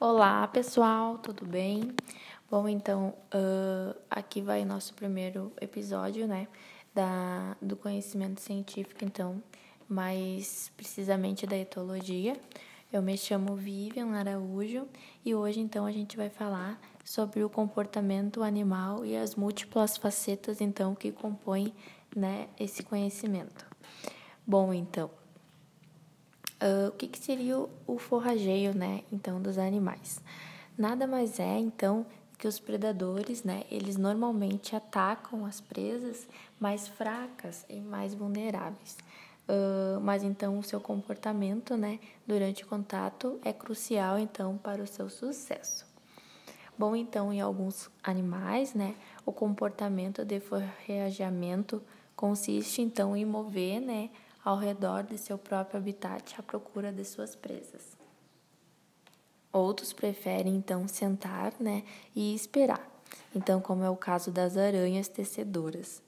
Olá, 0.00 0.48
pessoal, 0.48 1.18
tudo 1.18 1.46
bem? 1.46 1.94
Bom, 2.50 2.68
então, 2.68 3.14
uh, 3.32 3.96
aqui 4.10 4.42
vai 4.42 4.64
nosso 4.64 4.92
primeiro 4.92 5.52
episódio, 5.60 6.26
né, 6.26 6.48
da, 6.92 7.56
do 7.62 7.76
conhecimento 7.76 8.40
científico, 8.40 9.04
então, 9.04 9.40
mais 9.88 10.72
precisamente 10.76 11.46
da 11.46 11.56
etologia. 11.56 12.36
Eu 12.92 13.02
me 13.02 13.16
chamo 13.16 13.54
Vivian 13.54 14.10
Araújo 14.16 14.88
e 15.24 15.32
hoje, 15.32 15.60
então, 15.60 15.86
a 15.86 15.92
gente 15.92 16.16
vai 16.16 16.28
falar 16.28 16.76
sobre 17.04 17.44
o 17.44 17.48
comportamento 17.48 18.42
animal 18.42 19.06
e 19.06 19.16
as 19.16 19.36
múltiplas 19.36 19.96
facetas, 19.96 20.60
então, 20.60 20.92
que 20.96 21.12
compõem, 21.12 21.72
né, 22.16 22.48
esse 22.58 22.82
conhecimento. 22.82 23.64
Bom, 24.44 24.74
então, 24.74 25.08
Uh, 26.64 26.88
o 26.88 26.92
que, 26.92 27.06
que 27.06 27.18
seria 27.18 27.58
o, 27.86 27.98
forrageio, 27.98 28.74
né, 28.74 29.02
então, 29.12 29.38
dos 29.38 29.58
animais? 29.58 30.18
Nada 30.78 31.06
mais 31.06 31.38
é, 31.38 31.58
então, 31.58 32.06
que 32.38 32.48
os 32.48 32.58
predadores, 32.58 33.44
né, 33.44 33.64
eles 33.70 33.98
normalmente 33.98 34.74
atacam 34.74 35.44
as 35.44 35.60
presas 35.60 36.26
mais 36.58 36.88
fracas 36.88 37.66
e 37.68 37.80
mais 37.80 38.14
vulneráveis. 38.14 38.96
Uh, 39.46 40.00
mas 40.00 40.22
então 40.22 40.58
o 40.58 40.62
seu 40.62 40.80
comportamento, 40.80 41.76
né, 41.76 42.00
durante 42.26 42.64
o 42.64 42.66
contato 42.66 43.38
é 43.44 43.52
crucial 43.52 44.18
então 44.18 44.56
para 44.56 44.82
o 44.82 44.86
seu 44.86 45.10
sucesso. 45.10 45.86
Bom, 46.78 46.96
então 46.96 47.30
em 47.30 47.42
alguns 47.42 47.90
animais, 48.02 48.72
né, 48.72 48.94
o 49.26 49.32
comportamento 49.32 50.24
de 50.24 50.40
forrageamento 50.40 51.82
consiste 52.16 52.80
então 52.80 53.14
em 53.14 53.26
mover, 53.26 53.80
né, 53.80 54.08
ao 54.44 54.58
redor 54.58 55.04
de 55.04 55.16
seu 55.16 55.38
próprio 55.38 55.78
habitat 55.78 56.34
à 56.38 56.42
procura 56.42 56.92
de 56.92 57.04
suas 57.04 57.34
presas. 57.34 57.96
Outros 59.50 59.92
preferem 59.92 60.54
então 60.54 60.86
sentar, 60.86 61.54
né, 61.58 61.84
e 62.14 62.34
esperar. 62.34 62.90
Então, 63.34 63.60
como 63.60 63.84
é 63.84 63.88
o 63.88 63.96
caso 63.96 64.30
das 64.30 64.56
aranhas 64.56 65.08
tecedoras. 65.08 66.02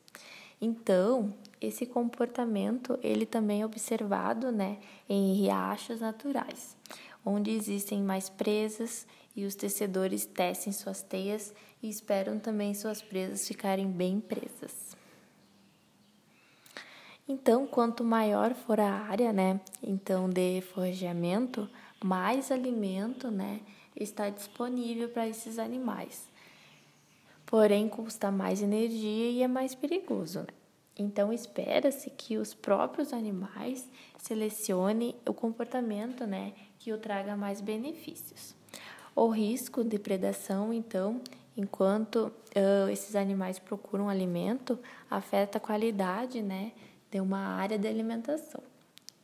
Então, 0.60 1.32
esse 1.60 1.86
comportamento 1.86 2.98
ele 3.02 3.24
também 3.24 3.62
é 3.62 3.66
observado, 3.66 4.50
né, 4.50 4.78
em 5.08 5.34
riachos 5.34 6.00
naturais, 6.00 6.76
onde 7.24 7.50
existem 7.50 8.02
mais 8.02 8.28
presas 8.28 9.06
e 9.34 9.44
os 9.44 9.54
tecedores 9.54 10.26
tecem 10.26 10.72
suas 10.72 11.02
teias 11.02 11.54
e 11.82 11.88
esperam 11.88 12.38
também 12.38 12.74
suas 12.74 13.00
presas 13.00 13.46
ficarem 13.46 13.90
bem 13.90 14.20
presas. 14.20 14.96
Então, 17.28 17.66
quanto 17.66 18.04
maior 18.04 18.54
for 18.54 18.78
a 18.78 18.88
área, 18.88 19.32
né, 19.32 19.60
então 19.82 20.28
de 20.28 20.60
forrageamento, 20.60 21.68
mais 22.02 22.52
alimento, 22.52 23.32
né, 23.32 23.60
está 23.96 24.30
disponível 24.30 25.08
para 25.08 25.26
esses 25.26 25.58
animais. 25.58 26.28
Porém, 27.44 27.88
custa 27.88 28.30
mais 28.30 28.62
energia 28.62 29.30
e 29.30 29.42
é 29.42 29.48
mais 29.48 29.74
perigoso, 29.74 30.40
né? 30.40 30.46
Então, 30.98 31.32
espera-se 31.32 32.08
que 32.10 32.38
os 32.38 32.54
próprios 32.54 33.12
animais 33.12 33.88
selecionem 34.18 35.14
o 35.26 35.34
comportamento, 35.34 36.26
né, 36.26 36.52
que 36.78 36.92
o 36.92 36.98
traga 36.98 37.36
mais 37.36 37.60
benefícios. 37.60 38.54
O 39.14 39.28
risco 39.28 39.84
de 39.84 39.98
predação, 39.98 40.72
então, 40.72 41.20
enquanto 41.56 42.26
uh, 42.26 42.88
esses 42.90 43.14
animais 43.14 43.58
procuram 43.58 44.08
alimento, 44.08 44.78
afeta 45.10 45.58
a 45.58 45.60
qualidade, 45.60 46.40
né, 46.40 46.72
ter 47.16 47.20
uma 47.22 47.38
área 47.38 47.78
de 47.78 47.88
alimentação, 47.88 48.62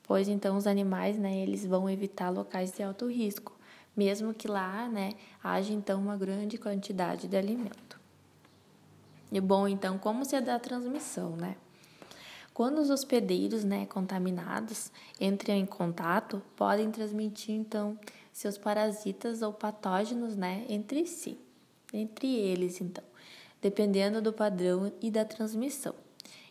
pois 0.02 0.26
então 0.26 0.56
os 0.56 0.66
animais, 0.66 1.18
né, 1.18 1.36
eles 1.36 1.66
vão 1.66 1.90
evitar 1.90 2.30
locais 2.30 2.72
de 2.72 2.82
alto 2.82 3.06
risco, 3.06 3.52
mesmo 3.94 4.32
que 4.32 4.48
lá, 4.48 4.88
né, 4.88 5.12
haja 5.44 5.74
então 5.74 6.00
uma 6.00 6.16
grande 6.16 6.56
quantidade 6.56 7.28
de 7.28 7.36
alimento. 7.36 8.00
E 9.30 9.38
bom, 9.42 9.68
então, 9.68 9.98
como 9.98 10.24
se 10.24 10.40
dá 10.40 10.54
a 10.54 10.58
transmissão, 10.58 11.36
né? 11.36 11.56
Quando 12.54 12.80
os 12.80 12.90
hospedeiros, 12.90 13.64
né, 13.64 13.86
contaminados 13.86 14.90
entram 15.20 15.54
em 15.54 15.66
contato, 15.66 16.42
podem 16.56 16.90
transmitir 16.90 17.54
então 17.54 17.98
seus 18.32 18.56
parasitas 18.56 19.42
ou 19.42 19.52
patógenos, 19.52 20.34
né, 20.34 20.64
entre 20.68 21.06
si, 21.06 21.38
entre 21.92 22.26
eles, 22.26 22.80
então, 22.80 23.04
dependendo 23.60 24.22
do 24.22 24.32
padrão 24.32 24.90
e 25.00 25.10
da 25.10 25.26
transmissão. 25.26 26.01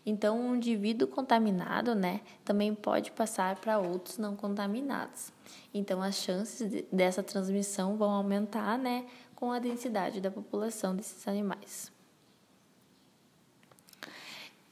Então, 0.05 0.39
um 0.39 0.55
indivíduo 0.55 1.07
contaminado, 1.07 1.93
né, 1.93 2.21
também 2.43 2.73
pode 2.73 3.11
passar 3.11 3.55
para 3.57 3.77
outros 3.77 4.17
não 4.17 4.35
contaminados. 4.35 5.31
Então, 5.73 6.01
as 6.01 6.15
chances 6.15 6.69
de, 6.69 6.85
dessa 6.91 7.21
transmissão 7.21 7.95
vão 7.95 8.09
aumentar, 8.09 8.79
né, 8.79 9.05
com 9.35 9.51
a 9.51 9.59
densidade 9.59 10.19
da 10.19 10.31
população 10.31 10.95
desses 10.95 11.27
animais. 11.27 11.91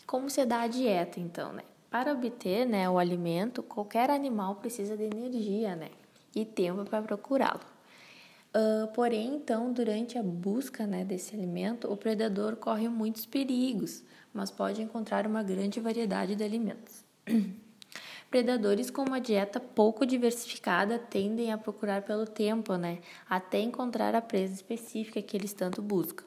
Como 0.08 0.30
se 0.30 0.44
dá 0.46 0.62
a 0.62 0.68
dieta, 0.68 1.20
então, 1.20 1.54
né? 1.54 1.64
Para 1.92 2.14
obter, 2.14 2.66
né, 2.66 2.90
o 2.90 2.98
alimento, 2.98 3.62
qualquer 3.62 4.10
animal 4.10 4.56
precisa 4.56 4.98
de 4.98 5.04
energia, 5.04 5.76
né, 5.76 5.90
e 6.36 6.44
tempo 6.44 6.86
para 6.86 7.04
procurá-lo. 7.04 7.79
Uh, 8.50 8.88
porém, 8.94 9.36
então, 9.36 9.72
durante 9.72 10.18
a 10.18 10.24
busca 10.24 10.88
né, 10.88 11.06
desse 11.06 11.36
alimento, 11.36 11.92
o 11.92 11.96
predador 11.96 12.56
corre 12.56 12.90
muitos 12.90 13.24
perigos, 13.24 14.04
mas 14.34 14.50
pode 14.50 14.82
encontrar 14.82 15.28
uma 15.28 15.44
grande 15.44 15.80
variedade 15.80 16.36
de 16.36 16.44
alimentos. 16.44 17.04
Predadores 18.32 18.90
com 18.90 19.04
uma 19.04 19.22
dieta 19.22 19.60
pouco 19.60 20.04
diversificada 20.04 20.98
tendem 20.98 21.52
a 21.52 21.60
procurar 21.60 22.02
pelo 22.02 22.26
tempo, 22.26 22.76
né, 22.76 23.00
até 23.30 23.60
encontrar 23.60 24.16
a 24.16 24.22
presa 24.22 24.56
específica 24.56 25.22
que 25.22 25.38
eles 25.38 25.54
tanto 25.54 25.80
buscam. 25.80 26.26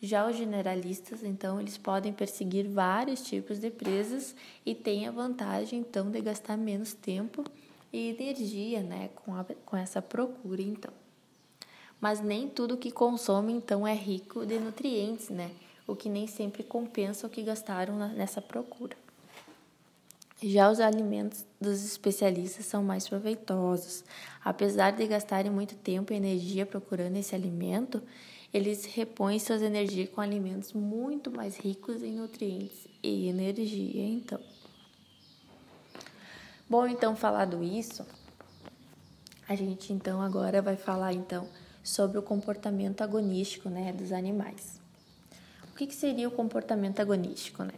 Já 0.00 0.28
os 0.28 0.36
generalistas, 0.36 1.24
então, 1.24 1.60
eles 1.60 1.76
podem 1.76 2.12
perseguir 2.12 2.68
vários 2.68 3.22
tipos 3.22 3.58
de 3.58 3.70
presas 3.70 4.36
e 4.64 4.72
têm 4.72 5.08
a 5.08 5.10
vantagem, 5.10 5.80
então, 5.80 6.12
de 6.12 6.20
gastar 6.20 6.56
menos 6.56 6.92
tempo 6.92 7.42
e 7.92 8.10
energia, 8.10 8.84
né, 8.84 9.10
com, 9.16 9.34
a, 9.34 9.44
com 9.64 9.76
essa 9.76 10.00
procura, 10.00 10.62
então 10.62 11.05
mas 12.00 12.20
nem 12.20 12.48
tudo 12.48 12.76
que 12.76 12.90
consome 12.90 13.52
então 13.52 13.86
é 13.86 13.94
rico 13.94 14.44
de 14.44 14.58
nutrientes, 14.58 15.30
né? 15.30 15.50
O 15.86 15.94
que 15.94 16.08
nem 16.08 16.26
sempre 16.26 16.62
compensa 16.62 17.26
o 17.26 17.30
que 17.30 17.42
gastaram 17.42 17.96
nessa 18.10 18.42
procura. 18.42 18.96
Já 20.42 20.70
os 20.70 20.80
alimentos 20.80 21.46
dos 21.58 21.82
especialistas 21.84 22.66
são 22.66 22.82
mais 22.82 23.08
proveitosos. 23.08 24.04
Apesar 24.44 24.90
de 24.90 25.06
gastarem 25.06 25.50
muito 25.50 25.74
tempo 25.74 26.12
e 26.12 26.16
energia 26.16 26.66
procurando 26.66 27.16
esse 27.16 27.34
alimento, 27.34 28.02
eles 28.52 28.84
repõem 28.84 29.38
suas 29.38 29.62
energias 29.62 30.10
com 30.10 30.20
alimentos 30.20 30.72
muito 30.72 31.30
mais 31.30 31.56
ricos 31.56 32.02
em 32.02 32.16
nutrientes 32.16 32.86
e 33.02 33.28
energia, 33.28 34.04
então. 34.04 34.40
Bom, 36.68 36.86
então 36.86 37.16
falado 37.16 37.62
isso, 37.62 38.04
a 39.48 39.54
gente 39.54 39.92
então 39.92 40.20
agora 40.20 40.60
vai 40.60 40.76
falar 40.76 41.12
então 41.12 41.48
sobre 41.86 42.18
o 42.18 42.22
comportamento 42.22 43.02
agonístico 43.02 43.70
né, 43.70 43.92
dos 43.92 44.10
animais. 44.10 44.80
O 45.70 45.76
que, 45.76 45.86
que 45.86 45.94
seria 45.94 46.26
o 46.26 46.32
comportamento 46.32 46.98
agonístico? 46.98 47.62
Né? 47.62 47.74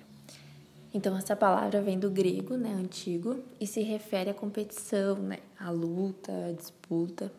Então, 0.94 1.14
essa 1.16 1.36
palavra 1.36 1.82
vem 1.82 1.98
do 1.98 2.10
grego 2.10 2.56
né, 2.56 2.72
antigo 2.72 3.44
e 3.60 3.66
se 3.66 3.82
refere 3.82 4.30
à 4.30 4.34
competição, 4.34 5.16
né, 5.16 5.40
à 5.60 5.68
luta, 5.68 6.32
à 6.46 6.52
disputa. 6.52 7.30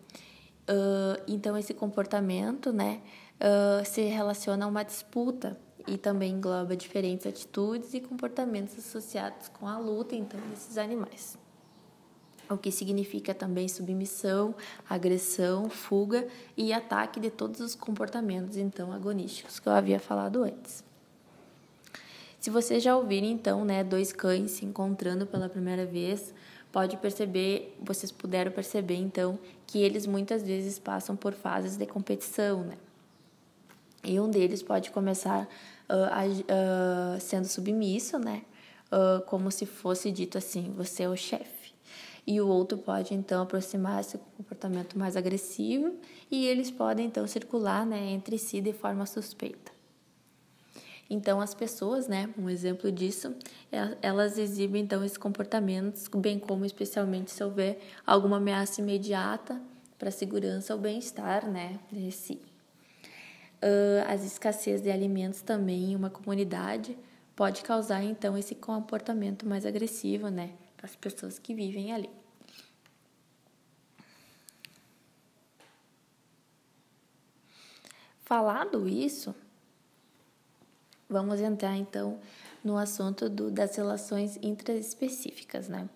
Uh, 0.69 1.19
então, 1.27 1.57
esse 1.57 1.73
comportamento 1.73 2.71
né, 2.71 3.01
uh, 3.41 3.83
se 3.83 4.01
relaciona 4.01 4.65
a 4.65 4.67
uma 4.67 4.83
disputa 4.83 5.57
e 5.87 5.97
também 5.97 6.33
engloba 6.33 6.75
diferentes 6.75 7.25
atitudes 7.25 7.95
e 7.95 7.99
comportamentos 7.99 8.77
associados 8.77 9.47
com 9.47 9.67
a 9.67 9.79
luta 9.79 10.15
então, 10.15 10.39
desses 10.51 10.77
animais 10.77 11.35
o 12.49 12.57
que 12.57 12.71
significa 12.71 13.33
também 13.33 13.67
submissão, 13.67 14.55
agressão, 14.89 15.69
fuga 15.69 16.27
e 16.57 16.73
ataque 16.73 17.19
de 17.19 17.29
todos 17.29 17.59
os 17.59 17.75
comportamentos 17.75 18.57
então 18.57 18.91
agonísticos 18.91 19.59
que 19.59 19.67
eu 19.67 19.73
havia 19.73 19.99
falado 19.99 20.43
antes. 20.43 20.83
Se 22.39 22.49
vocês 22.49 22.81
já 22.81 22.95
ouvirem 22.95 23.31
então, 23.31 23.63
né, 23.63 23.83
dois 23.83 24.11
cães 24.11 24.51
se 24.51 24.65
encontrando 24.65 25.27
pela 25.27 25.49
primeira 25.49 25.85
vez, 25.85 26.33
pode 26.71 26.97
perceber, 26.97 27.77
vocês 27.81 28.11
puderam 28.11 28.51
perceber 28.51 28.95
então 28.95 29.37
que 29.67 29.79
eles 29.79 30.07
muitas 30.07 30.41
vezes 30.41 30.79
passam 30.79 31.15
por 31.15 31.33
fases 31.33 31.77
de 31.77 31.85
competição, 31.85 32.63
né? 32.63 32.75
E 34.03 34.17
um 34.17 34.29
deles 34.29 34.63
pode 34.63 34.91
começar 34.91 35.45
uh, 35.89 37.15
uh, 37.15 37.19
sendo 37.19 37.45
submisso, 37.45 38.17
né? 38.17 38.43
Uh, 38.85 39.21
como 39.25 39.51
se 39.51 39.65
fosse 39.65 40.09
dito 40.09 40.37
assim: 40.37 40.73
você 40.75 41.03
é 41.03 41.09
o 41.09 41.17
chefe 41.17 41.58
e 42.25 42.39
o 42.39 42.47
outro 42.47 42.77
pode 42.77 43.13
então 43.13 43.41
aproximar-se 43.41 44.17
com 44.17 44.25
comportamento 44.37 44.97
mais 44.97 45.15
agressivo 45.15 45.95
e 46.29 46.45
eles 46.45 46.69
podem 46.69 47.07
então 47.07 47.25
circular 47.27 47.85
né, 47.85 48.11
entre 48.11 48.37
si 48.37 48.61
de 48.61 48.73
forma 48.73 49.05
suspeita. 49.05 49.71
Então 51.09 51.41
as 51.41 51.55
pessoas, 51.55 52.07
né, 52.07 52.29
um 52.37 52.49
exemplo 52.49 52.91
disso, 52.91 53.33
é, 53.71 53.97
elas 54.01 54.37
exibem 54.37 54.83
então 54.83 55.03
esses 55.03 55.17
comportamentos, 55.17 56.07
bem 56.07 56.37
como 56.37 56.65
especialmente 56.65 57.31
se 57.31 57.43
houver 57.43 57.79
alguma 58.05 58.37
ameaça 58.37 58.79
imediata 58.79 59.59
para 59.97 60.09
a 60.09 60.11
segurança 60.11 60.73
ou 60.73 60.79
bem-estar, 60.79 61.49
né, 61.49 61.79
de 61.91 62.11
si. 62.11 62.39
Uh, 63.61 64.07
as 64.07 64.23
escassez 64.23 64.81
de 64.81 64.89
alimentos 64.89 65.41
também 65.41 65.91
em 65.91 65.95
uma 65.95 66.09
comunidade 66.09 66.97
pode 67.35 67.61
causar 67.61 68.01
então 68.01 68.37
esse 68.37 68.55
comportamento 68.55 69.45
mais 69.45 69.65
agressivo, 69.65 70.29
né, 70.29 70.51
para 70.79 70.85
as 70.85 70.95
pessoas 70.95 71.37
que 71.37 71.53
vivem 71.53 71.91
ali. 71.91 72.09
Falado 78.23 78.87
isso, 78.87 79.35
vamos 81.09 81.41
entrar 81.41 81.75
então 81.75 82.17
no 82.63 82.77
assunto 82.77 83.29
do, 83.29 83.51
das 83.51 83.75
relações 83.75 84.37
intraespecíficas, 84.41 85.67
né? 85.67 85.89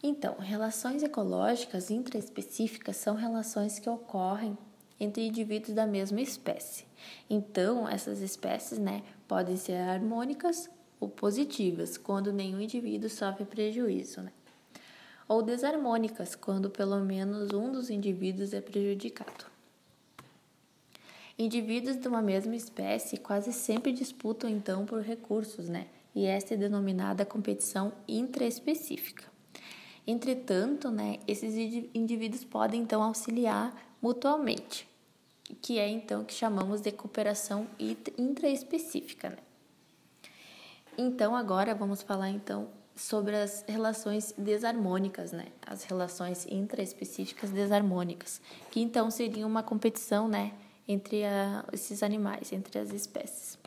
Então, 0.00 0.36
relações 0.38 1.02
ecológicas 1.02 1.90
intraespecíficas 1.90 2.96
são 2.96 3.16
relações 3.16 3.80
que 3.80 3.90
ocorrem 3.90 4.56
entre 5.00 5.26
indivíduos 5.26 5.74
da 5.74 5.86
mesma 5.86 6.20
espécie. 6.20 6.86
Então, 7.28 7.88
essas 7.88 8.20
espécies, 8.20 8.78
né, 8.78 9.02
podem 9.26 9.56
ser 9.56 9.78
harmônicas 9.78 10.70
ou 11.04 11.08
positivas, 11.10 11.98
quando 11.98 12.32
nenhum 12.32 12.60
indivíduo 12.60 13.10
sofre 13.10 13.44
prejuízo, 13.44 14.22
né? 14.22 14.32
Ou 15.28 15.42
desarmônicas, 15.42 16.34
quando 16.34 16.70
pelo 16.70 16.98
menos 17.00 17.50
um 17.52 17.70
dos 17.70 17.90
indivíduos 17.90 18.54
é 18.54 18.60
prejudicado. 18.60 19.46
Indivíduos 21.38 21.96
de 21.96 22.08
uma 22.08 22.22
mesma 22.22 22.56
espécie 22.56 23.18
quase 23.18 23.52
sempre 23.52 23.92
disputam 23.92 24.48
então 24.48 24.86
por 24.86 25.02
recursos, 25.02 25.68
né? 25.68 25.88
E 26.14 26.24
esta 26.24 26.54
é 26.54 26.56
denominada 26.56 27.26
competição 27.26 27.92
intraespecífica. 28.08 29.24
Entretanto, 30.06 30.90
né, 30.90 31.18
esses 31.26 31.54
indivíduos 31.94 32.44
podem 32.44 32.82
então 32.82 33.02
auxiliar 33.02 33.74
mutuamente, 34.00 34.88
que 35.60 35.78
é 35.78 35.88
então 35.88 36.24
que 36.24 36.32
chamamos 36.32 36.80
de 36.80 36.92
cooperação 36.92 37.66
intraespecífica, 38.16 39.30
né? 39.30 39.38
Então 40.96 41.34
agora 41.34 41.74
vamos 41.74 42.02
falar 42.02 42.30
então 42.30 42.68
sobre 42.94 43.34
as 43.36 43.64
relações 43.66 44.32
desarmônicas, 44.38 45.32
né? 45.32 45.46
As 45.66 45.82
relações 45.84 46.46
intraespecíficas 46.46 47.50
desarmônicas, 47.50 48.40
que 48.70 48.80
então 48.80 49.10
seriam 49.10 49.48
uma 49.48 49.62
competição, 49.62 50.28
né, 50.28 50.52
entre 50.86 51.24
a, 51.24 51.64
esses 51.72 52.02
animais, 52.02 52.52
entre 52.52 52.78
as 52.78 52.92
espécies. 52.92 53.58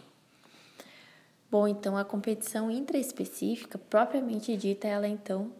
Bom, 1.51 1.67
então 1.67 1.97
a 1.97 2.05
competição 2.05 2.71
intraespecífica, 2.71 3.77
propriamente 3.77 4.55
dita, 4.55 4.87
ela 4.87 5.07
então 5.07 5.51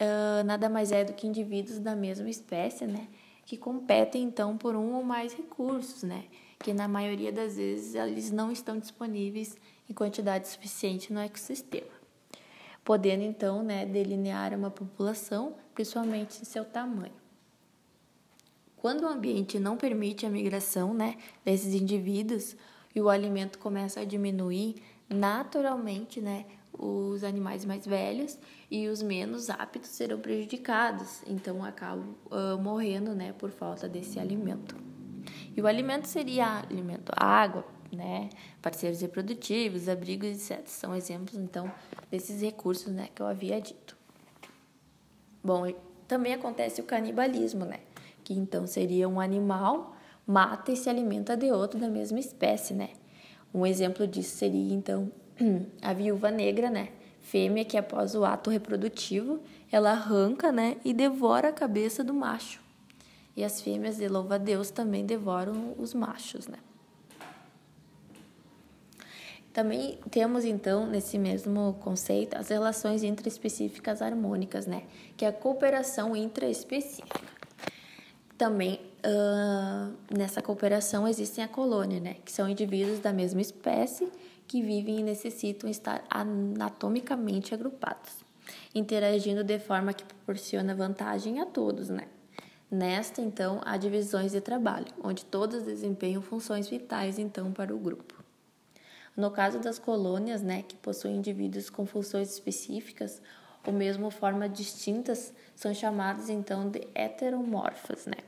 uh, 0.00 0.44
nada 0.44 0.68
mais 0.68 0.92
é 0.92 1.04
do 1.04 1.12
que 1.12 1.26
indivíduos 1.26 1.78
da 1.78 1.94
mesma 1.94 2.28
espécie, 2.28 2.86
né, 2.86 3.08
que 3.46 3.56
competem 3.56 4.22
então 4.22 4.56
por 4.58 4.74
um 4.76 4.94
ou 4.94 5.02
mais 5.02 5.32
recursos, 5.32 6.02
né, 6.02 6.24
que 6.58 6.74
na 6.74 6.88
maioria 6.88 7.32
das 7.32 7.56
vezes 7.56 7.94
eles 7.94 8.30
não 8.30 8.50
estão 8.50 8.78
disponíveis 8.78 9.56
em 9.88 9.92
quantidade 9.92 10.48
suficiente 10.48 11.12
no 11.12 11.20
ecossistema, 11.20 11.90
podendo 12.84 13.22
então, 13.22 13.62
né, 13.62 13.84
delinear 13.84 14.54
uma 14.54 14.70
população, 14.70 15.54
principalmente 15.74 16.40
em 16.40 16.44
seu 16.44 16.64
tamanho. 16.64 17.24
Quando 18.76 19.04
o 19.04 19.08
ambiente 19.08 19.58
não 19.58 19.76
permite 19.76 20.26
a 20.26 20.30
migração 20.30 20.92
né, 20.92 21.16
desses 21.44 21.74
indivíduos 21.74 22.54
e 22.94 23.00
o 23.00 23.08
alimento 23.08 23.58
começa 23.58 24.00
a 24.00 24.04
diminuir, 24.04 24.76
naturalmente 25.08 26.20
né, 26.20 26.44
os 26.78 27.24
animais 27.24 27.64
mais 27.64 27.86
velhos 27.86 28.38
e 28.70 28.88
os 28.88 29.00
menos 29.00 29.48
aptos 29.48 29.88
serão 29.88 30.18
prejudicados, 30.18 31.22
então 31.26 31.64
acabam 31.64 32.14
uh, 32.26 32.60
morrendo 32.60 33.14
né, 33.14 33.32
por 33.32 33.50
falta 33.50 33.88
desse 33.88 34.18
alimento. 34.18 34.76
E 35.56 35.62
o 35.62 35.66
alimento 35.66 36.06
seria 36.06 36.58
alimento, 36.58 37.12
água, 37.16 37.64
né, 37.94 38.30
parceiros 38.60 39.00
reprodutivos, 39.00 39.88
abrigos, 39.88 40.50
etc. 40.50 40.66
São 40.66 40.94
exemplos, 40.94 41.38
então, 41.38 41.70
desses 42.10 42.40
recursos 42.40 42.92
né, 42.92 43.08
que 43.14 43.20
eu 43.20 43.26
havia 43.26 43.60
dito. 43.60 43.96
Bom, 45.42 45.72
também 46.08 46.32
acontece 46.32 46.80
o 46.80 46.84
canibalismo, 46.84 47.64
né? 47.64 47.80
que 48.24 48.32
então 48.32 48.66
seria 48.66 49.08
um 49.08 49.20
animal, 49.20 49.94
mata 50.26 50.72
e 50.72 50.76
se 50.76 50.88
alimenta 50.88 51.36
de 51.36 51.52
outro 51.52 51.78
da 51.78 51.88
mesma 51.88 52.18
espécie, 52.18 52.72
né? 52.72 52.90
Um 53.52 53.64
exemplo 53.64 54.06
disso 54.06 54.36
seria 54.36 54.74
então 54.74 55.12
a 55.82 55.92
viúva 55.92 56.30
negra, 56.30 56.70
né? 56.70 56.88
Fêmea 57.20 57.64
que 57.64 57.76
após 57.76 58.14
o 58.14 58.24
ato 58.24 58.50
reprodutivo, 58.50 59.40
ela 59.70 59.92
arranca, 59.92 60.52
né, 60.52 60.76
e 60.84 60.92
devora 60.92 61.48
a 61.48 61.52
cabeça 61.52 62.02
do 62.04 62.12
macho. 62.12 62.60
E 63.36 63.42
as 63.42 63.60
fêmeas 63.60 63.96
de 63.96 64.06
louva-a-Deus 64.08 64.70
também 64.70 65.04
devoram 65.04 65.74
os 65.78 65.94
machos, 65.94 66.46
né? 66.46 66.58
Também 69.54 70.00
temos 70.10 70.44
então 70.44 70.84
nesse 70.84 71.16
mesmo 71.16 71.78
conceito 71.80 72.36
as 72.36 72.48
relações 72.48 73.04
intraespecíficas 73.04 74.02
harmônicas, 74.02 74.66
né? 74.66 74.82
Que 75.16 75.24
é 75.24 75.28
a 75.28 75.32
cooperação 75.32 76.16
intraespecífica. 76.16 77.20
Também 78.36 78.80
uh, 79.06 79.94
nessa 80.10 80.42
cooperação 80.42 81.06
existem 81.06 81.44
a 81.44 81.46
colônia, 81.46 82.00
né, 82.00 82.16
que 82.24 82.32
são 82.32 82.48
indivíduos 82.48 82.98
da 82.98 83.12
mesma 83.12 83.40
espécie 83.40 84.10
que 84.48 84.60
vivem 84.60 84.98
e 84.98 85.02
necessitam 85.04 85.70
estar 85.70 86.04
anatomicamente 86.10 87.54
agrupados, 87.54 88.24
interagindo 88.74 89.44
de 89.44 89.60
forma 89.60 89.94
que 89.94 90.04
proporciona 90.04 90.74
vantagem 90.74 91.40
a 91.40 91.46
todos, 91.46 91.88
né? 91.88 92.08
Nesta, 92.68 93.22
então, 93.22 93.60
há 93.64 93.76
divisões 93.76 94.32
de 94.32 94.40
trabalho, 94.40 94.86
onde 95.02 95.24
todos 95.24 95.62
desempenham 95.62 96.20
funções 96.20 96.68
vitais, 96.68 97.20
então, 97.20 97.52
para 97.52 97.72
o 97.72 97.78
grupo. 97.78 98.13
No 99.16 99.30
caso 99.30 99.58
das 99.58 99.78
colônias, 99.78 100.42
né, 100.42 100.62
que 100.62 100.76
possuem 100.76 101.16
indivíduos 101.16 101.70
com 101.70 101.86
funções 101.86 102.32
específicas 102.32 103.22
ou 103.66 103.72
mesmo 103.72 104.10
formas 104.10 104.52
distintas, 104.52 105.32
são 105.54 105.72
chamadas, 105.72 106.28
então, 106.28 106.68
de 106.68 106.86
heteromorfas, 106.94 108.06
né? 108.06 108.18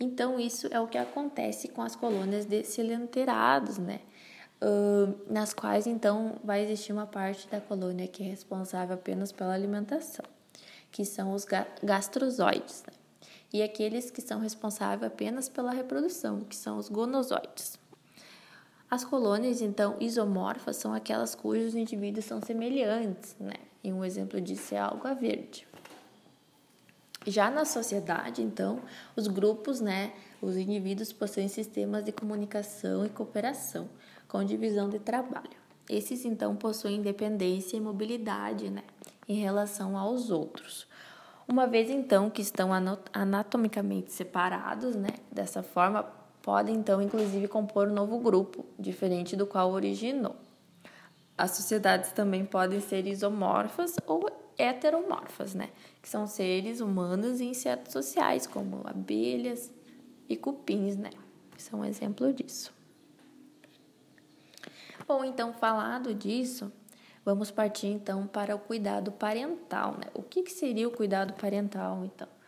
Então, 0.00 0.40
isso 0.40 0.66
é 0.70 0.80
o 0.80 0.88
que 0.88 0.98
acontece 0.98 1.68
com 1.68 1.82
as 1.82 1.94
colônias 1.94 2.44
de 2.44 2.64
silenterados, 2.64 3.78
né? 3.78 4.00
Uh, 4.60 5.32
nas 5.32 5.54
quais, 5.54 5.86
então, 5.86 6.38
vai 6.42 6.62
existir 6.62 6.92
uma 6.92 7.06
parte 7.06 7.46
da 7.48 7.60
colônia 7.60 8.08
que 8.08 8.22
é 8.22 8.26
responsável 8.26 8.94
apenas 8.94 9.30
pela 9.30 9.54
alimentação, 9.54 10.24
que 10.90 11.04
são 11.04 11.32
os 11.32 11.46
gastrozoides, 11.82 12.82
né? 12.86 12.94
e 13.52 13.62
aqueles 13.62 14.10
que 14.10 14.20
são 14.20 14.40
responsáveis 14.40 15.02
apenas 15.02 15.48
pela 15.48 15.72
reprodução, 15.72 16.40
que 16.40 16.54
são 16.54 16.78
os 16.78 16.88
gonozoides. 16.88 17.79
As 18.90 19.04
colônias, 19.04 19.60
então, 19.62 19.96
isomorfas 20.00 20.76
são 20.76 20.92
aquelas 20.92 21.36
cujos 21.36 21.76
indivíduos 21.76 22.24
são 22.24 22.42
semelhantes, 22.42 23.36
né? 23.38 23.54
E 23.84 23.92
um 23.92 24.04
exemplo 24.04 24.40
disso 24.40 24.74
é 24.74 24.78
a 24.78 24.86
alga 24.86 25.14
verde. 25.14 25.66
Já 27.26 27.50
na 27.50 27.64
sociedade, 27.64 28.42
então, 28.42 28.80
os 29.14 29.28
grupos, 29.28 29.80
né, 29.80 30.12
os 30.42 30.56
indivíduos 30.56 31.12
possuem 31.12 31.48
sistemas 31.48 32.02
de 32.02 32.12
comunicação 32.12 33.06
e 33.06 33.10
cooperação, 33.10 33.88
com 34.26 34.42
divisão 34.42 34.88
de 34.88 34.98
trabalho. 34.98 35.60
Esses, 35.88 36.24
então, 36.24 36.56
possuem 36.56 36.96
independência 36.96 37.76
e 37.76 37.80
mobilidade, 37.80 38.70
né, 38.70 38.82
em 39.28 39.34
relação 39.34 39.96
aos 39.96 40.30
outros. 40.30 40.88
Uma 41.46 41.66
vez, 41.66 41.90
então, 41.90 42.28
que 42.30 42.42
estão 42.42 42.70
anatomicamente 43.12 44.12
separados, 44.12 44.96
né, 44.96 45.10
dessa 45.30 45.62
forma, 45.62 46.10
podem, 46.50 46.74
então, 46.74 47.00
inclusive, 47.00 47.46
compor 47.46 47.86
um 47.86 47.94
novo 47.94 48.18
grupo, 48.18 48.66
diferente 48.76 49.36
do 49.36 49.46
qual 49.46 49.70
originou. 49.70 50.34
As 51.38 51.52
sociedades 51.52 52.10
também 52.10 52.44
podem 52.44 52.80
ser 52.80 53.06
isomorfas 53.06 53.94
ou 54.04 54.28
heteromorfas, 54.58 55.54
né? 55.54 55.70
Que 56.02 56.08
são 56.08 56.26
seres 56.26 56.80
humanos 56.80 57.38
e 57.38 57.44
insetos 57.44 57.92
sociais, 57.92 58.48
como 58.48 58.82
abelhas 58.84 59.72
e 60.28 60.36
cupins, 60.36 60.96
né? 60.96 61.10
São 61.56 61.80
um 61.80 61.84
exemplo 61.84 62.32
disso. 62.32 62.74
Bom, 65.06 65.22
então, 65.24 65.52
falado 65.52 66.12
disso, 66.12 66.72
vamos 67.24 67.52
partir 67.52 67.86
então 67.86 68.26
para 68.26 68.56
o 68.56 68.58
cuidado 68.58 69.12
parental, 69.12 69.92
né? 69.92 70.10
O 70.14 70.22
que, 70.24 70.42
que 70.42 70.50
seria 70.50 70.88
o 70.88 70.90
cuidado 70.90 71.32
parental, 71.34 72.04
então? 72.04 72.39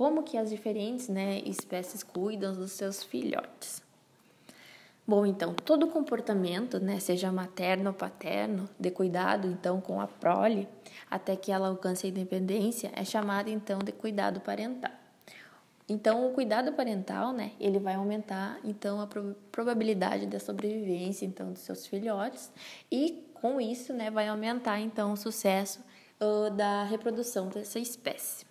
Como 0.00 0.22
que 0.22 0.38
as 0.38 0.48
diferentes 0.48 1.10
né, 1.10 1.42
espécies 1.44 2.02
cuidam 2.02 2.54
dos 2.54 2.72
seus 2.72 3.02
filhotes? 3.02 3.82
Bom, 5.06 5.26
então, 5.26 5.52
todo 5.52 5.88
comportamento, 5.88 6.80
né, 6.80 6.98
seja 6.98 7.30
materno 7.30 7.90
ou 7.90 7.94
paterno, 7.94 8.66
de 8.78 8.90
cuidado, 8.90 9.46
então, 9.46 9.78
com 9.78 10.00
a 10.00 10.06
prole, 10.06 10.66
até 11.10 11.36
que 11.36 11.52
ela 11.52 11.68
alcance 11.68 12.06
a 12.06 12.08
independência, 12.08 12.90
é 12.96 13.04
chamado, 13.04 13.50
então, 13.50 13.78
de 13.78 13.92
cuidado 13.92 14.40
parental. 14.40 14.90
Então, 15.86 16.30
o 16.30 16.32
cuidado 16.32 16.72
parental, 16.72 17.34
né, 17.34 17.52
ele 17.60 17.78
vai 17.78 17.96
aumentar, 17.96 18.58
então, 18.64 19.02
a 19.02 19.08
probabilidade 19.52 20.24
da 20.24 20.40
sobrevivência, 20.40 21.26
então, 21.26 21.52
dos 21.52 21.60
seus 21.60 21.86
filhotes 21.86 22.50
e, 22.90 23.22
com 23.34 23.60
isso, 23.60 23.92
né, 23.92 24.10
vai 24.10 24.28
aumentar, 24.28 24.80
então, 24.80 25.12
o 25.12 25.16
sucesso 25.18 25.78
uh, 26.18 26.48
da 26.52 26.84
reprodução 26.84 27.48
dessa 27.48 27.78
espécie. 27.78 28.48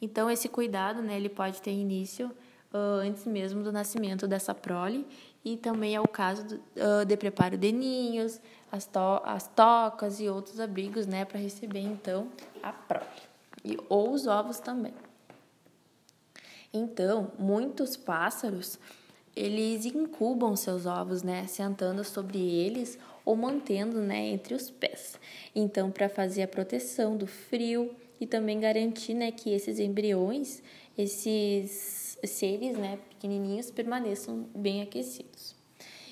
Então, 0.00 0.30
esse 0.30 0.48
cuidado, 0.48 1.02
né, 1.02 1.16
ele 1.16 1.28
pode 1.28 1.60
ter 1.60 1.72
início 1.72 2.28
uh, 2.72 3.00
antes 3.02 3.26
mesmo 3.26 3.62
do 3.62 3.72
nascimento 3.72 4.26
dessa 4.26 4.54
prole 4.54 5.06
e 5.44 5.56
também 5.56 5.94
é 5.94 6.00
o 6.00 6.08
caso 6.08 6.44
do, 6.44 6.54
uh, 6.56 7.04
de 7.04 7.16
preparo 7.16 7.56
de 7.56 7.72
ninhos, 7.72 8.40
as, 8.70 8.86
to 8.86 9.20
as 9.24 9.46
tocas 9.48 10.20
e 10.20 10.28
outros 10.28 10.60
abrigos, 10.60 11.06
né, 11.06 11.24
para 11.24 11.38
receber 11.38 11.80
então 11.80 12.28
a 12.62 12.72
prole 12.72 13.06
e 13.64 13.78
ou 13.88 14.12
os 14.12 14.26
ovos 14.26 14.58
também. 14.58 14.94
Então, 16.72 17.32
muitos 17.38 17.96
pássaros 17.96 18.78
eles 19.34 19.84
incubam 19.86 20.56
seus 20.56 20.86
ovos, 20.86 21.22
né, 21.22 21.46
sentando 21.46 22.04
sobre 22.04 22.38
eles 22.38 22.98
ou 23.24 23.36
mantendo, 23.36 24.00
né, 24.00 24.28
entre 24.28 24.54
os 24.54 24.70
pés. 24.70 25.18
Então, 25.54 25.90
para 25.90 26.08
fazer 26.08 26.42
a 26.42 26.48
proteção 26.48 27.16
do 27.16 27.26
frio 27.26 27.94
e 28.20 28.26
também 28.26 28.60
garantir, 28.60 29.14
né, 29.14 29.32
que 29.32 29.50
esses 29.50 29.78
embriões, 29.78 30.62
esses 30.96 32.18
seres, 32.22 32.76
né, 32.76 32.98
pequenininhos 33.08 33.70
permaneçam 33.70 34.46
bem 34.54 34.82
aquecidos. 34.82 35.56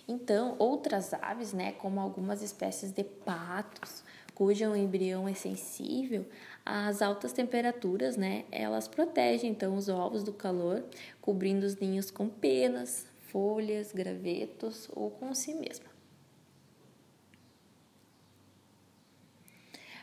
Então, 0.09 0.57
outras 0.59 1.13
aves, 1.13 1.53
né, 1.53 1.73
como 1.73 2.01
algumas 2.01 2.43
espécies 2.43 2.91
de 2.91 3.05
patos, 3.05 4.03
cujo 4.35 4.75
embrião 4.75 5.29
é 5.29 5.35
sensível, 5.35 6.25
as 6.65 7.03
altas 7.03 7.33
temperaturas, 7.33 8.17
né, 8.17 8.45
elas 8.51 8.89
protegem 8.89 9.51
então 9.51 9.77
os 9.77 9.89
ovos 9.89 10.23
do 10.23 10.33
calor, 10.33 10.83
cobrindo 11.21 11.67
os 11.67 11.77
ninhos 11.77 12.11
com 12.11 12.29
penas, 12.29 13.07
folhas, 13.31 13.93
gravetos 13.93 14.89
ou 14.95 15.11
com 15.11 15.35
si 15.35 15.53
mesma. 15.53 15.88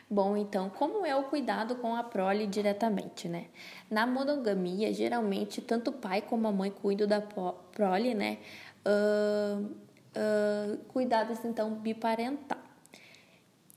Bom, 0.08 0.36
então, 0.36 0.70
como 0.70 1.04
é 1.04 1.16
o 1.16 1.24
cuidado 1.24 1.74
com 1.76 1.96
a 1.96 2.04
prole 2.04 2.46
diretamente, 2.46 3.28
né? 3.28 3.46
Na 3.90 4.06
monogamia, 4.06 4.92
geralmente, 4.94 5.60
tanto 5.60 5.90
o 5.90 5.92
pai 5.92 6.22
como 6.22 6.46
a 6.46 6.52
mãe 6.52 6.70
cuidam 6.70 7.08
da 7.08 7.20
prole, 7.20 8.14
né? 8.14 8.38
Uh, 8.86 9.64
uh, 9.64 10.76
cuidados, 10.88 11.44
então, 11.44 11.74
biparental. 11.74 12.58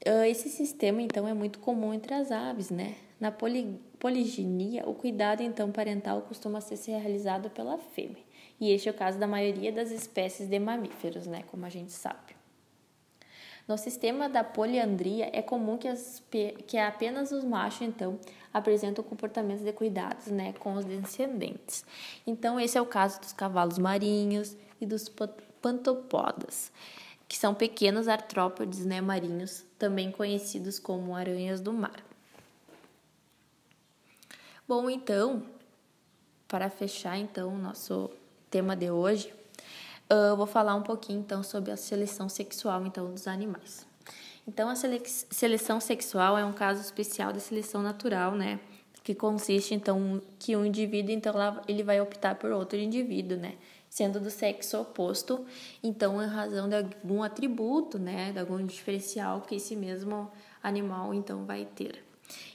Uh, 0.07 0.23
esse 0.25 0.49
sistema, 0.49 1.01
então, 1.01 1.27
é 1.27 1.33
muito 1.33 1.57
comum 1.57 1.95
entre 1.95 2.13
as 2.13 2.31
aves, 2.31 2.69
né? 2.69 2.95
Na 3.19 3.31
poli 3.31 3.81
poliginia, 3.97 4.87
o 4.87 4.93
cuidado, 4.93 5.41
então, 5.41 5.71
parental 5.71 6.21
costuma 6.21 6.61
ser 6.61 6.75
realizado 6.91 7.49
pela 7.49 7.77
fêmea. 7.79 8.23
E 8.61 8.71
este 8.71 8.87
é 8.87 8.91
o 8.91 8.95
caso 8.95 9.17
da 9.17 9.27
maioria 9.27 9.71
das 9.71 9.89
espécies 9.89 10.47
de 10.47 10.59
mamíferos, 10.59 11.25
né? 11.25 11.43
Como 11.47 11.65
a 11.65 11.69
gente 11.69 11.91
sabe. 11.91 12.38
No 13.69 13.77
sistema 13.77 14.27
da 14.27 14.43
poliandria, 14.43 15.29
é 15.31 15.43
comum 15.43 15.77
que, 15.77 15.87
as, 15.87 16.23
que 16.65 16.75
apenas 16.75 17.31
os 17.31 17.43
machos, 17.43 17.83
então, 17.83 18.19
apresentam 18.51 19.03
comportamentos 19.03 19.63
de 19.63 19.71
cuidados 19.71 20.25
né, 20.25 20.53
com 20.53 20.73
os 20.73 20.83
descendentes. 20.83 21.85
Então, 22.25 22.59
esse 22.59 22.79
é 22.79 22.81
o 22.81 22.85
caso 22.87 23.21
dos 23.21 23.31
cavalos 23.31 23.77
marinhos 23.77 24.57
e 24.81 24.87
dos 24.87 25.07
pantopodas, 25.61 26.71
que 27.27 27.37
são 27.37 27.53
pequenos 27.53 28.07
artrópodes 28.07 28.83
né, 28.87 29.01
marinhos, 29.01 29.63
também 29.77 30.11
conhecidos 30.11 30.79
como 30.79 31.15
aranhas 31.15 31.61
do 31.61 31.71
mar. 31.71 32.03
Bom, 34.67 34.89
então, 34.89 35.43
para 36.47 36.71
fechar 36.71 37.19
então 37.19 37.53
o 37.53 37.57
nosso 37.59 38.09
tema 38.49 38.75
de 38.75 38.89
hoje, 38.89 39.31
eu 40.09 40.35
vou 40.35 40.47
falar 40.47 40.75
um 40.75 40.81
pouquinho 40.81 41.19
então 41.19 41.43
sobre 41.43 41.71
a 41.71 41.77
seleção 41.77 42.27
sexual 42.27 42.85
então 42.85 43.11
dos 43.11 43.27
animais. 43.27 43.87
Então 44.47 44.67
a 44.67 44.75
seleção 44.75 45.79
sexual 45.79 46.37
é 46.37 46.43
um 46.43 46.53
caso 46.53 46.81
especial 46.81 47.31
de 47.31 47.39
seleção 47.39 47.83
natural, 47.83 48.33
né? 48.33 48.59
Que 49.03 49.13
consiste 49.13 49.75
então 49.75 50.21
que 50.39 50.55
um 50.55 50.65
indivíduo 50.65 51.13
então 51.13 51.33
ele 51.67 51.83
vai 51.83 52.01
optar 52.01 52.35
por 52.35 52.51
outro 52.51 52.79
indivíduo, 52.79 53.37
né? 53.37 53.55
Sendo 53.87 54.19
do 54.19 54.29
sexo 54.29 54.79
oposto, 54.79 55.45
então 55.83 56.21
em 56.21 56.27
razão 56.27 56.67
de 56.67 56.75
algum 56.75 57.23
atributo, 57.23 57.97
né, 57.97 58.31
de 58.31 58.37
algum 58.37 58.63
diferencial 58.63 59.41
que 59.41 59.55
esse 59.55 59.75
mesmo 59.75 60.31
animal 60.61 61.11
então 61.11 61.43
vai 61.43 61.65
ter. 61.65 62.05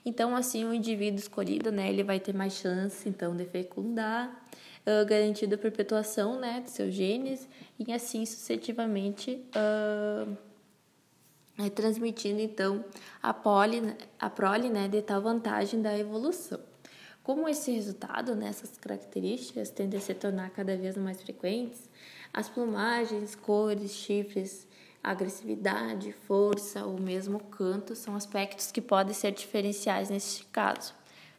Então 0.07 0.37
assim 0.37 0.65
o 0.65 0.73
indivíduo 0.73 1.19
escolhido, 1.19 1.73
né, 1.73 1.89
ele 1.89 2.05
vai 2.05 2.21
ter 2.21 2.33
mais 2.33 2.53
chance 2.53 3.09
então 3.09 3.35
de 3.35 3.45
fecundar 3.47 4.44
uh, 4.87 5.05
garantindo 5.07 5.55
a 5.55 5.59
perpetuação 5.59 6.39
né, 6.39 6.61
de 6.61 6.71
seus 6.71 6.95
genes 6.95 7.49
e 7.79 7.93
assim 7.93 8.25
sucessivamente 8.25 9.45
uh, 9.57 10.37
transmitindo 11.71 12.41
então 12.41 12.85
a, 13.23 13.33
poli, 13.33 13.81
a 14.19 14.29
prole 14.29 14.69
né, 14.69 14.89
de 14.89 15.03
tal 15.03 15.23
vantagem 15.23 15.81
da 15.81 15.97
evolução. 15.99 16.61
Como 17.23 17.49
esse 17.49 17.71
resultado, 17.71 18.35
né, 18.35 18.49
essas 18.49 18.77
características 18.77 19.71
tendem 19.71 19.99
a 19.99 20.03
se 20.03 20.13
tornar 20.13 20.51
cada 20.51 20.77
vez 20.77 20.97
mais 20.97 21.23
frequentes, 21.23 21.89
as 22.33 22.49
plumagens, 22.49 23.35
cores, 23.35 23.93
chifres, 23.93 24.67
agressividade, 25.03 26.13
força 26.13 26.85
ou 26.85 26.99
mesmo 27.01 27.39
canto 27.39 27.95
são 27.95 28.17
aspectos 28.17 28.73
que 28.73 28.81
podem 28.81 29.15
ser 29.15 29.33
diferenciais 29.33 30.11
neste 30.11 30.45
caso 30.47 30.93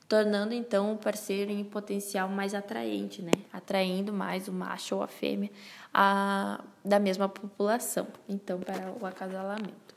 tornando 0.08 0.54
então 0.54 0.94
o 0.94 0.98
parceiro 0.98 1.52
em 1.52 1.64
potencial 1.64 2.30
mais 2.30 2.54
atraente, 2.54 3.22
né? 3.22 3.32
Atraindo 3.52 4.14
mais 4.14 4.48
o 4.48 4.54
macho 4.54 4.96
ou 4.96 5.04
a 5.04 5.08
fêmea 5.08 5.50
a, 5.94 6.64
da 6.84 7.00
mesma 7.00 7.28
população, 7.28 8.08
então 8.30 8.60
para 8.60 8.94
o 9.02 9.06
acasalamento. 9.06 9.96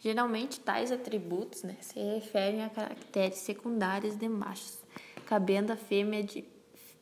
Geralmente 0.00 0.60
tais 0.60 0.92
atributos, 0.92 1.62
né, 1.62 1.76
se 1.80 1.98
referem 1.98 2.62
a 2.64 2.68
caracteres 2.68 3.38
secundários 3.38 4.16
de 4.16 4.28
machos, 4.28 4.78
cabendo 5.26 5.72
à 5.72 5.76
fêmea 5.76 6.22
de 6.22 6.44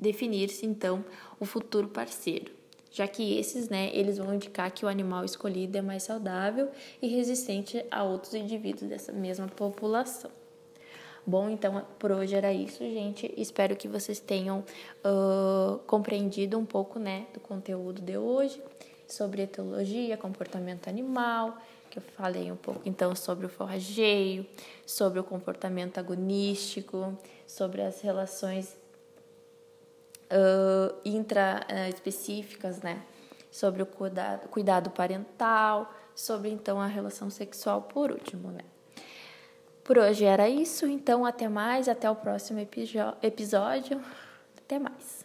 definir-se 0.01 0.67
então 0.67 1.05
o 1.39 1.45
futuro 1.45 1.89
parceiro, 1.89 2.53
já 2.91 3.07
que 3.07 3.39
esses, 3.39 3.69
né, 3.69 3.91
eles 3.95 4.19
vão 4.19 4.35
indicar 4.35 4.71
que 4.71 4.85
o 4.85 4.89
animal 4.89 5.25
escolhido 5.25 5.77
é 5.77 5.83
mais 5.83 6.05
saudável 6.05 6.71
e 7.01 7.07
resistente 7.09 7.85
a 7.91 8.03
outros 8.03 8.35
indivíduos 8.35 8.89
dessa 8.89 9.13
mesma 9.13 9.47
população. 9.47 10.31
Bom, 11.27 11.51
então 11.51 11.85
por 11.99 12.13
hoje 12.13 12.37
era 12.37 12.53
isso, 12.53 12.79
gente. 12.79 13.35
Espero 13.37 13.75
que 13.75 13.89
vocês 13.89 14.21
tenham 14.21 14.65
uh, 15.05 15.79
compreendido 15.81 16.57
um 16.57 16.65
pouco, 16.65 17.01
né, 17.01 17.27
do 17.35 17.41
conteúdo 17.41 18.01
de 18.01 18.17
hoje 18.17 18.63
sobre 19.09 19.43
etologia, 19.43 20.17
comportamento 20.17 20.87
animal, 20.89 21.59
que 21.91 21.99
eu 21.99 22.03
falei 22.17 22.53
um 22.53 22.57
pouco 22.57 22.81
então 22.85 23.17
sobre 23.17 23.45
o 23.45 23.49
forrageio, 23.49 24.47
sobre 24.87 25.19
o 25.19 25.25
comportamento 25.25 25.99
agonístico, 25.99 27.19
sobre 27.45 27.83
as 27.83 28.01
relações 28.01 28.77
uh, 30.31 30.95
intra-específicas, 31.05 32.83
né, 32.83 33.03
sobre 33.51 33.83
o 33.83 33.87
cuidado, 33.87 34.49
cuidado 34.49 34.91
parental, 34.91 35.93
sobre 36.15 36.51
então 36.51 36.81
a 36.81 36.87
relação 36.87 37.31
sexual 37.31 37.83
por 37.83 38.13
último, 38.13 38.53
né. 38.53 38.76
Por 39.87 39.99
hoje 39.99 40.25
era 40.25 40.49
isso, 40.49 40.85
então 40.85 41.25
até 41.25 41.49
mais, 41.49 41.89
até 41.89 42.11
o 42.11 42.17
próximo 42.17 42.59
episódio. 42.59 44.03
Até 44.59 44.81
mais. 44.81 45.16